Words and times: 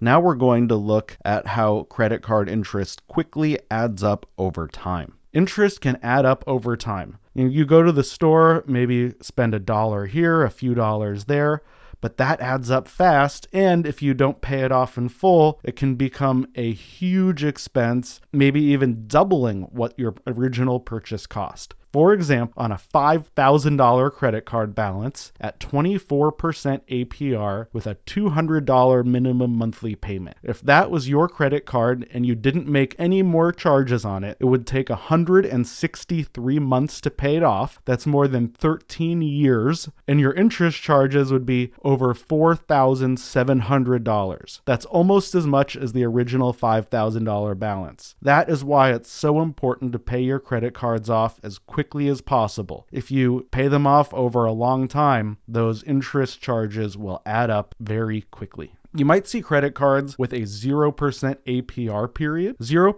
Now 0.00 0.20
we're 0.20 0.34
going 0.34 0.68
to 0.68 0.76
look 0.76 1.16
at 1.24 1.46
how 1.46 1.84
credit 1.84 2.22
card 2.22 2.48
interest 2.48 3.06
quickly 3.08 3.58
adds 3.70 4.02
up 4.02 4.26
over 4.36 4.66
time. 4.66 5.14
Interest 5.32 5.80
can 5.80 5.98
add 6.02 6.24
up 6.24 6.44
over 6.46 6.76
time. 6.76 7.18
You 7.34 7.66
go 7.66 7.82
to 7.82 7.92
the 7.92 8.04
store, 8.04 8.64
maybe 8.66 9.12
spend 9.20 9.54
a 9.54 9.58
dollar 9.58 10.06
here, 10.06 10.42
a 10.42 10.50
few 10.50 10.74
dollars 10.74 11.26
there, 11.26 11.62
but 12.00 12.16
that 12.16 12.40
adds 12.40 12.70
up 12.70 12.88
fast. 12.88 13.46
And 13.52 13.86
if 13.86 14.00
you 14.00 14.14
don't 14.14 14.40
pay 14.40 14.60
it 14.60 14.72
off 14.72 14.96
in 14.96 15.08
full, 15.08 15.60
it 15.62 15.76
can 15.76 15.94
become 15.96 16.46
a 16.54 16.72
huge 16.72 17.44
expense, 17.44 18.20
maybe 18.32 18.62
even 18.62 19.06
doubling 19.06 19.62
what 19.64 19.98
your 19.98 20.14
original 20.26 20.80
purchase 20.80 21.26
cost. 21.26 21.74
For 21.96 22.12
example, 22.12 22.62
on 22.62 22.72
a 22.72 22.80
$5,000 22.94 24.12
credit 24.12 24.44
card 24.44 24.74
balance 24.74 25.32
at 25.40 25.58
24% 25.60 26.82
APR 26.90 27.68
with 27.72 27.86
a 27.86 27.94
$200 27.94 29.04
minimum 29.06 29.56
monthly 29.56 29.94
payment. 29.94 30.36
If 30.42 30.60
that 30.60 30.90
was 30.90 31.08
your 31.08 31.26
credit 31.26 31.64
card 31.64 32.06
and 32.12 32.26
you 32.26 32.34
didn't 32.34 32.68
make 32.68 32.94
any 32.98 33.22
more 33.22 33.50
charges 33.50 34.04
on 34.04 34.24
it, 34.24 34.36
it 34.40 34.44
would 34.44 34.66
take 34.66 34.90
163 34.90 36.58
months 36.58 37.00
to 37.00 37.10
pay 37.10 37.36
it 37.36 37.42
off. 37.42 37.80
That's 37.86 38.04
more 38.04 38.28
than 38.28 38.48
13 38.48 39.22
years. 39.22 39.88
And 40.06 40.20
your 40.20 40.34
interest 40.34 40.82
charges 40.82 41.32
would 41.32 41.46
be 41.46 41.72
over 41.82 42.12
$4,700. 42.12 44.60
That's 44.66 44.84
almost 44.84 45.34
as 45.34 45.46
much 45.46 45.78
as 45.78 45.94
the 45.94 46.04
original 46.04 46.52
$5,000 46.52 47.58
balance. 47.58 48.16
That 48.20 48.50
is 48.50 48.62
why 48.62 48.92
it's 48.92 49.10
so 49.10 49.40
important 49.40 49.92
to 49.92 49.98
pay 49.98 50.20
your 50.20 50.40
credit 50.40 50.74
cards 50.74 51.08
off 51.08 51.40
as 51.42 51.56
quickly 51.56 51.85
quickly 51.86 52.08
as 52.08 52.20
possible. 52.20 52.84
If 52.90 53.12
you 53.12 53.46
pay 53.52 53.68
them 53.68 53.86
off 53.86 54.12
over 54.12 54.44
a 54.44 54.50
long 54.50 54.88
time, 54.88 55.38
those 55.46 55.84
interest 55.84 56.40
charges 56.40 56.98
will 56.98 57.22
add 57.24 57.48
up 57.48 57.76
very 57.78 58.22
quickly. 58.22 58.72
You 58.96 59.04
might 59.04 59.26
see 59.26 59.42
credit 59.42 59.74
cards 59.74 60.18
with 60.18 60.32
a 60.32 60.42
0% 60.42 60.94
APR 60.94 62.14
period. 62.14 62.56
0% 62.58 62.94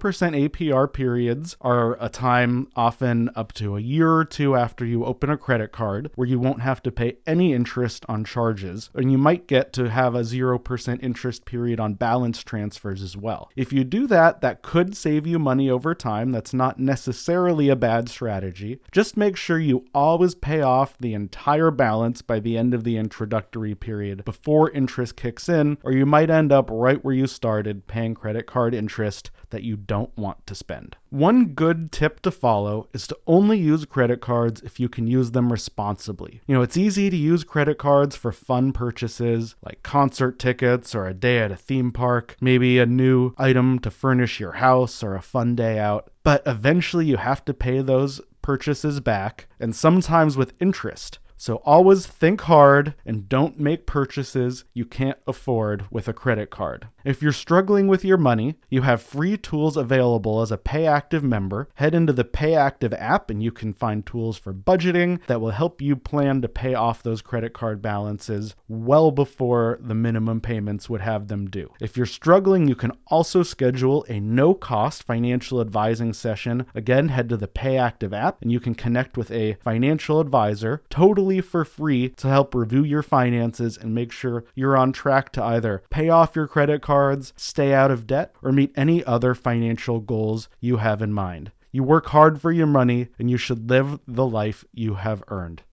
APR 0.48 0.92
periods 0.92 1.56
are 1.60 1.96
a 2.00 2.08
time 2.08 2.68
often 2.76 3.30
up 3.34 3.52
to 3.54 3.76
a 3.76 3.80
year 3.80 4.12
or 4.12 4.24
two 4.24 4.54
after 4.54 4.84
you 4.84 5.04
open 5.04 5.28
a 5.28 5.36
credit 5.36 5.72
card 5.72 6.12
where 6.14 6.28
you 6.28 6.38
won't 6.38 6.60
have 6.60 6.80
to 6.84 6.92
pay 6.92 7.16
any 7.26 7.52
interest 7.52 8.06
on 8.08 8.24
charges, 8.24 8.90
and 8.94 9.10
you 9.10 9.18
might 9.18 9.48
get 9.48 9.72
to 9.72 9.90
have 9.90 10.14
a 10.14 10.20
0% 10.20 11.02
interest 11.02 11.44
period 11.44 11.80
on 11.80 11.94
balance 11.94 12.44
transfers 12.44 13.02
as 13.02 13.16
well. 13.16 13.50
If 13.56 13.72
you 13.72 13.82
do 13.82 14.06
that, 14.06 14.40
that 14.40 14.62
could 14.62 14.96
save 14.96 15.26
you 15.26 15.40
money 15.40 15.68
over 15.68 15.96
time. 15.96 16.30
That's 16.30 16.54
not 16.54 16.78
necessarily 16.78 17.70
a 17.70 17.76
bad 17.76 18.08
strategy. 18.08 18.78
Just 18.92 19.16
make 19.16 19.36
sure 19.36 19.58
you 19.58 19.84
always 19.92 20.36
pay 20.36 20.60
off 20.60 20.96
the 20.98 21.14
entire 21.14 21.72
balance 21.72 22.22
by 22.22 22.38
the 22.38 22.56
end 22.56 22.72
of 22.72 22.84
the 22.84 22.96
introductory 22.96 23.74
period 23.74 24.24
before 24.24 24.70
interest 24.70 25.16
kicks 25.16 25.48
in 25.48 25.76
or 25.88 25.92
you 25.92 26.04
might 26.04 26.28
end 26.28 26.52
up 26.52 26.68
right 26.70 27.02
where 27.02 27.14
you 27.14 27.26
started 27.26 27.86
paying 27.86 28.12
credit 28.12 28.44
card 28.46 28.74
interest 28.74 29.30
that 29.48 29.62
you 29.62 29.74
don't 29.74 30.14
want 30.18 30.46
to 30.46 30.54
spend. 30.54 30.94
One 31.08 31.46
good 31.54 31.90
tip 31.92 32.20
to 32.20 32.30
follow 32.30 32.90
is 32.92 33.06
to 33.06 33.16
only 33.26 33.56
use 33.56 33.86
credit 33.86 34.20
cards 34.20 34.60
if 34.60 34.78
you 34.78 34.90
can 34.90 35.06
use 35.06 35.30
them 35.30 35.50
responsibly. 35.50 36.42
You 36.46 36.54
know, 36.54 36.60
it's 36.60 36.76
easy 36.76 37.08
to 37.08 37.16
use 37.16 37.42
credit 37.42 37.78
cards 37.78 38.16
for 38.16 38.32
fun 38.32 38.72
purchases 38.72 39.54
like 39.64 39.82
concert 39.82 40.38
tickets 40.38 40.94
or 40.94 41.06
a 41.06 41.14
day 41.14 41.38
at 41.38 41.52
a 41.52 41.56
theme 41.56 41.90
park, 41.90 42.36
maybe 42.38 42.78
a 42.78 42.84
new 42.84 43.32
item 43.38 43.78
to 43.78 43.90
furnish 43.90 44.38
your 44.38 44.52
house 44.52 45.02
or 45.02 45.14
a 45.14 45.22
fun 45.22 45.56
day 45.56 45.78
out. 45.78 46.10
But 46.22 46.42
eventually 46.44 47.06
you 47.06 47.16
have 47.16 47.46
to 47.46 47.54
pay 47.54 47.80
those 47.80 48.20
purchases 48.42 49.00
back, 49.00 49.46
and 49.58 49.74
sometimes 49.74 50.36
with 50.36 50.52
interest. 50.60 51.18
So 51.40 51.62
always 51.64 52.04
think 52.04 52.40
hard 52.42 52.94
and 53.06 53.28
don't 53.28 53.60
make 53.60 53.86
purchases 53.86 54.64
you 54.74 54.84
can't 54.84 55.18
afford 55.26 55.86
with 55.88 56.08
a 56.08 56.12
credit 56.12 56.50
card. 56.50 56.88
If 57.04 57.22
you're 57.22 57.32
struggling 57.32 57.86
with 57.86 58.04
your 58.04 58.18
money, 58.18 58.56
you 58.68 58.82
have 58.82 59.00
free 59.00 59.36
tools 59.36 59.76
available 59.76 60.42
as 60.42 60.50
a 60.50 60.58
Payactiv 60.58 61.22
member. 61.22 61.68
Head 61.76 61.94
into 61.94 62.12
the 62.12 62.24
Payactiv 62.24 62.92
app 62.98 63.30
and 63.30 63.40
you 63.40 63.52
can 63.52 63.72
find 63.72 64.04
tools 64.04 64.36
for 64.36 64.52
budgeting 64.52 65.24
that 65.26 65.40
will 65.40 65.52
help 65.52 65.80
you 65.80 65.94
plan 65.94 66.42
to 66.42 66.48
pay 66.48 66.74
off 66.74 67.04
those 67.04 67.22
credit 67.22 67.52
card 67.52 67.80
balances 67.80 68.56
well 68.66 69.12
before 69.12 69.78
the 69.80 69.94
minimum 69.94 70.40
payments 70.40 70.90
would 70.90 71.00
have 71.00 71.28
them 71.28 71.48
due. 71.48 71.72
If 71.80 71.96
you're 71.96 72.04
struggling, 72.04 72.66
you 72.66 72.74
can 72.74 72.92
also 73.06 73.44
schedule 73.44 74.04
a 74.08 74.18
no 74.18 74.54
cost 74.54 75.04
financial 75.04 75.60
advising 75.60 76.12
session. 76.12 76.66
Again, 76.74 77.08
head 77.08 77.28
to 77.28 77.36
the 77.36 77.48
Payactiv 77.48 78.12
app 78.12 78.42
and 78.42 78.50
you 78.50 78.58
can 78.58 78.74
connect 78.74 79.16
with 79.16 79.30
a 79.30 79.54
financial 79.62 80.18
advisor 80.18 80.82
totally 80.90 81.27
totally 81.28 81.40
for 81.42 81.62
free 81.62 82.08
to 82.08 82.26
help 82.26 82.54
review 82.54 82.82
your 82.82 83.02
finances 83.02 83.76
and 83.76 83.94
make 83.94 84.10
sure 84.10 84.44
you're 84.54 84.78
on 84.78 84.92
track 84.92 85.30
to 85.30 85.44
either 85.44 85.82
pay 85.90 86.08
off 86.08 86.34
your 86.34 86.46
credit 86.46 86.80
cards, 86.80 87.34
stay 87.36 87.74
out 87.74 87.90
of 87.90 88.06
debt, 88.06 88.34
or 88.42 88.50
meet 88.50 88.72
any 88.76 89.04
other 89.04 89.34
financial 89.34 90.00
goals 90.00 90.48
you 90.58 90.78
have 90.78 91.02
in 91.02 91.12
mind. 91.12 91.52
You 91.70 91.82
work 91.82 92.06
hard 92.06 92.40
for 92.40 92.50
your 92.50 92.66
money 92.66 93.08
and 93.18 93.30
you 93.30 93.36
should 93.36 93.68
live 93.68 94.00
the 94.08 94.24
life 94.24 94.64
you 94.72 94.94
have 94.94 95.22
earned. 95.28 95.60